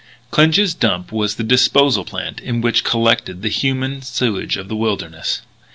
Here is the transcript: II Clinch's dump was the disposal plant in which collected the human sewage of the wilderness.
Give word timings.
II 0.23 0.27
Clinch's 0.31 0.73
dump 0.73 1.11
was 1.11 1.35
the 1.35 1.43
disposal 1.43 2.03
plant 2.03 2.39
in 2.39 2.59
which 2.59 2.83
collected 2.83 3.43
the 3.43 3.49
human 3.49 4.01
sewage 4.01 4.57
of 4.57 4.67
the 4.67 4.75
wilderness. 4.75 5.41